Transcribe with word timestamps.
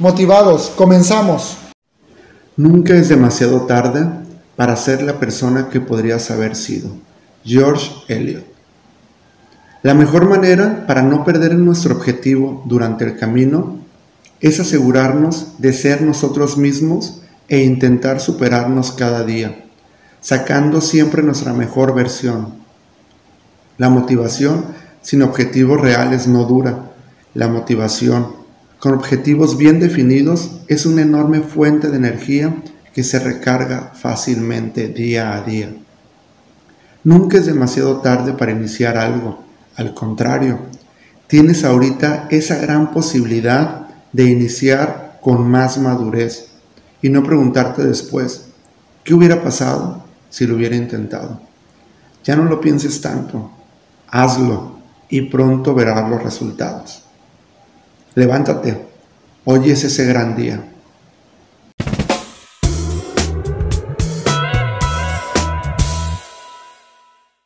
Motivados, 0.00 0.72
comenzamos. 0.74 1.58
Nunca 2.56 2.94
es 2.94 3.10
demasiado 3.10 3.66
tarde 3.66 4.08
para 4.56 4.74
ser 4.76 5.02
la 5.02 5.20
persona 5.20 5.68
que 5.68 5.78
podrías 5.78 6.30
haber 6.30 6.56
sido. 6.56 6.88
George 7.44 7.90
Eliot. 8.08 8.46
La 9.82 9.92
mejor 9.92 10.26
manera 10.26 10.86
para 10.86 11.02
no 11.02 11.22
perder 11.22 11.54
nuestro 11.56 11.94
objetivo 11.94 12.62
durante 12.64 13.04
el 13.04 13.18
camino 13.18 13.76
es 14.40 14.58
asegurarnos 14.58 15.56
de 15.58 15.74
ser 15.74 16.00
nosotros 16.00 16.56
mismos 16.56 17.20
e 17.48 17.62
intentar 17.62 18.20
superarnos 18.20 18.92
cada 18.92 19.22
día, 19.22 19.66
sacando 20.22 20.80
siempre 20.80 21.22
nuestra 21.22 21.52
mejor 21.52 21.94
versión. 21.94 22.54
La 23.76 23.90
motivación 23.90 24.64
sin 25.02 25.20
objetivos 25.20 25.78
reales 25.78 26.26
no 26.26 26.46
dura. 26.46 26.90
La 27.34 27.48
motivación 27.48 28.39
con 28.80 28.94
objetivos 28.94 29.58
bien 29.58 29.78
definidos 29.78 30.52
es 30.66 30.86
una 30.86 31.02
enorme 31.02 31.40
fuente 31.42 31.90
de 31.90 31.98
energía 31.98 32.56
que 32.94 33.04
se 33.04 33.18
recarga 33.18 33.92
fácilmente 33.94 34.88
día 34.88 35.34
a 35.34 35.42
día. 35.42 35.70
Nunca 37.04 37.36
es 37.36 37.46
demasiado 37.46 37.98
tarde 37.98 38.32
para 38.32 38.52
iniciar 38.52 38.96
algo, 38.96 39.44
al 39.76 39.92
contrario, 39.92 40.60
tienes 41.26 41.62
ahorita 41.62 42.26
esa 42.30 42.56
gran 42.56 42.90
posibilidad 42.90 43.86
de 44.12 44.24
iniciar 44.24 45.18
con 45.20 45.48
más 45.48 45.76
madurez 45.76 46.48
y 47.02 47.10
no 47.10 47.22
preguntarte 47.22 47.84
después, 47.84 48.46
¿qué 49.04 49.12
hubiera 49.12 49.42
pasado 49.42 50.04
si 50.30 50.46
lo 50.46 50.56
hubiera 50.56 50.74
intentado? 50.74 51.40
Ya 52.24 52.34
no 52.34 52.44
lo 52.44 52.60
pienses 52.60 53.00
tanto, 53.00 53.50
hazlo 54.08 54.78
y 55.10 55.22
pronto 55.22 55.74
verás 55.74 56.08
los 56.08 56.22
resultados. 56.22 57.04
Levántate, 58.14 58.76
hoy 59.44 59.70
es 59.70 59.84
ese 59.84 60.04
gran 60.04 60.36
día. 60.36 60.60